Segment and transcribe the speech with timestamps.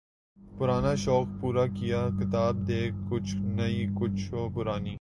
[0.59, 4.89] پرانا شوق پورا کیا، کتاب دیکھ، کچھ نئی، کچھ و پرانی